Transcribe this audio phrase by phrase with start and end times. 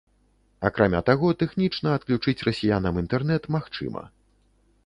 [0.69, 4.03] Акрамя таго, тэхнічна адключыць расіянам інтэрнэт магчыма.